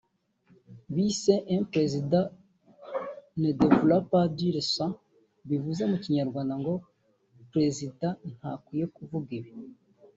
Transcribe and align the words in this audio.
bise 0.93 1.33
“Un 1.57 1.63
président 1.73 2.27
ne 3.43 3.51
devrait 3.51 4.03
pas 4.13 4.25
dire 4.41 4.57
ça” 4.75 4.87
bivuze 5.49 5.83
mu 5.91 5.97
Kinyarwanda 6.03 6.53
ngo 6.61 6.73
“Perezida 7.51 8.07
ntakwiye 8.33 8.85
kuvuga 8.95 9.29
ibi” 9.39 9.51